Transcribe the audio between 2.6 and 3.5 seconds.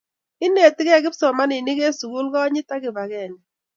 ak kibagenge